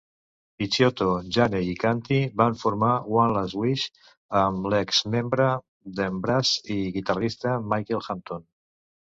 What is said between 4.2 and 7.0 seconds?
amb l'ex-membre d'Embrace i